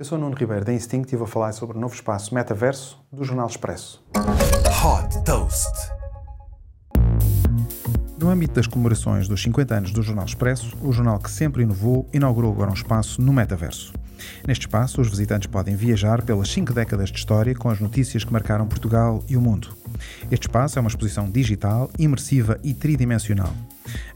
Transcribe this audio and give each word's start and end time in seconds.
Eu 0.00 0.04
sou 0.06 0.16
Nuno 0.16 0.34
Ribeiro 0.34 0.64
da 0.64 0.72
Instinct 0.72 1.14
e 1.14 1.18
vou 1.18 1.26
falar 1.26 1.52
sobre 1.52 1.76
o 1.76 1.80
novo 1.80 1.94
espaço 1.94 2.34
metaverso 2.34 2.98
do 3.12 3.22
Jornal 3.22 3.46
Expresso. 3.46 4.02
Hot 4.82 5.22
Toast. 5.26 5.92
No 8.18 8.30
âmbito 8.30 8.54
das 8.54 8.66
comemorações 8.66 9.28
dos 9.28 9.42
50 9.42 9.74
anos 9.74 9.92
do 9.92 10.00
Jornal 10.00 10.24
Expresso, 10.24 10.74
o 10.80 10.90
jornal 10.90 11.18
que 11.18 11.30
sempre 11.30 11.64
inovou 11.64 12.08
inaugurou 12.14 12.50
agora 12.50 12.70
um 12.70 12.74
espaço 12.74 13.20
no 13.20 13.30
metaverso. 13.30 13.92
Neste 14.48 14.62
espaço, 14.62 15.02
os 15.02 15.10
visitantes 15.10 15.48
podem 15.48 15.76
viajar 15.76 16.22
pelas 16.22 16.48
cinco 16.48 16.72
décadas 16.72 17.10
de 17.10 17.18
história 17.18 17.54
com 17.54 17.68
as 17.68 17.78
notícias 17.78 18.24
que 18.24 18.32
marcaram 18.32 18.66
Portugal 18.66 19.22
e 19.28 19.36
o 19.36 19.40
mundo. 19.42 19.76
Este 20.30 20.46
espaço 20.46 20.78
é 20.78 20.80
uma 20.80 20.88
exposição 20.88 21.30
digital, 21.30 21.90
imersiva 21.98 22.58
e 22.64 22.72
tridimensional. 22.72 23.52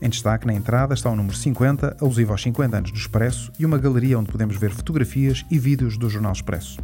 Em 0.00 0.08
destaque 0.08 0.46
na 0.46 0.54
entrada 0.54 0.94
está 0.94 1.10
o 1.10 1.16
número 1.16 1.36
50, 1.36 1.96
alusivo 2.00 2.32
aos 2.32 2.42
50 2.42 2.76
anos 2.76 2.90
do 2.90 2.98
Expresso, 2.98 3.52
e 3.58 3.64
uma 3.64 3.78
galeria 3.78 4.18
onde 4.18 4.30
podemos 4.30 4.56
ver 4.56 4.70
fotografias 4.70 5.44
e 5.50 5.58
vídeos 5.58 5.96
do 5.96 6.08
Jornal 6.08 6.32
Expresso. 6.32 6.80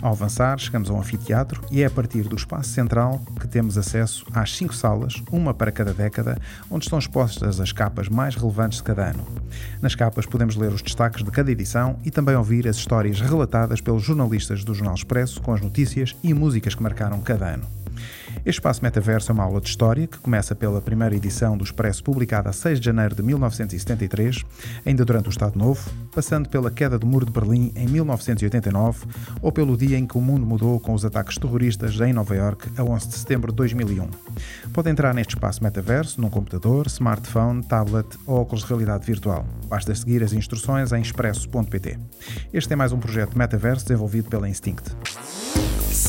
Ao 0.00 0.12
avançar, 0.12 0.58
chegamos 0.58 0.90
a 0.90 0.92
um 0.92 1.00
anfiteatro 1.00 1.62
e 1.70 1.82
é 1.82 1.86
a 1.86 1.90
partir 1.90 2.22
do 2.24 2.36
espaço 2.36 2.70
central 2.70 3.20
que 3.40 3.46
temos 3.46 3.78
acesso 3.78 4.26
às 4.32 4.56
cinco 4.56 4.74
salas, 4.74 5.22
uma 5.30 5.54
para 5.54 5.72
cada 5.72 5.92
década, 5.92 6.38
onde 6.70 6.84
estão 6.84 6.98
expostas 6.98 7.60
as 7.60 7.72
capas 7.72 8.08
mais 8.08 8.34
relevantes 8.34 8.78
de 8.78 8.84
cada 8.84 9.10
ano. 9.10 9.26
Nas 9.80 9.94
capas 9.94 10.26
podemos 10.26 10.56
ler 10.56 10.72
os 10.72 10.82
destaques 10.82 11.22
de 11.22 11.30
cada 11.30 11.50
edição 11.50 11.98
e 12.04 12.10
também 12.10 12.34
ouvir 12.34 12.66
as 12.66 12.76
histórias 12.76 13.20
relatadas 13.20 13.80
pelos 13.80 14.02
jornalistas 14.02 14.64
do 14.64 14.74
Jornal 14.74 14.94
Expresso 14.94 15.40
com 15.40 15.52
as 15.52 15.60
notícias 15.60 16.16
e 16.22 16.34
músicas 16.34 16.74
que 16.74 16.82
marcaram 16.82 17.20
cada 17.20 17.46
ano. 17.46 17.81
Este 18.44 18.58
espaço 18.58 18.82
metaverso 18.82 19.30
é 19.30 19.34
uma 19.34 19.44
aula 19.44 19.60
de 19.60 19.68
história 19.68 20.06
que 20.06 20.18
começa 20.18 20.54
pela 20.54 20.80
primeira 20.80 21.14
edição 21.14 21.56
do 21.56 21.64
Expresso, 21.64 22.02
publicada 22.02 22.50
a 22.50 22.52
6 22.52 22.80
de 22.80 22.86
janeiro 22.86 23.14
de 23.14 23.22
1973, 23.22 24.44
ainda 24.84 25.04
durante 25.04 25.28
o 25.28 25.30
Estado 25.30 25.58
Novo, 25.58 25.90
passando 26.14 26.48
pela 26.48 26.70
queda 26.70 26.98
do 26.98 27.06
Muro 27.06 27.26
de 27.26 27.32
Berlim 27.32 27.72
em 27.76 27.86
1989 27.86 29.06
ou 29.40 29.52
pelo 29.52 29.76
dia 29.76 29.98
em 29.98 30.06
que 30.06 30.18
o 30.18 30.20
mundo 30.20 30.44
mudou 30.44 30.80
com 30.80 30.94
os 30.94 31.04
ataques 31.04 31.38
terroristas 31.38 31.98
em 32.00 32.12
Nova 32.12 32.34
York 32.34 32.68
a 32.76 32.82
11 32.82 33.08
de 33.08 33.14
setembro 33.14 33.52
de 33.52 33.56
2001. 33.56 34.08
Pode 34.72 34.90
entrar 34.90 35.14
neste 35.14 35.34
espaço 35.34 35.62
metaverso 35.62 36.20
num 36.20 36.30
computador, 36.30 36.86
smartphone, 36.86 37.62
tablet 37.62 38.06
ou 38.26 38.40
óculos 38.40 38.62
de 38.62 38.68
realidade 38.68 39.06
virtual. 39.06 39.46
Basta 39.68 39.94
seguir 39.94 40.22
as 40.22 40.32
instruções 40.32 40.92
em 40.92 41.00
expresso.pt. 41.00 41.98
Este 42.52 42.72
é 42.72 42.76
mais 42.76 42.92
um 42.92 42.98
projeto 42.98 43.38
metaverso 43.38 43.84
desenvolvido 43.86 44.28
pela 44.28 44.48
Instinct. 44.48 44.90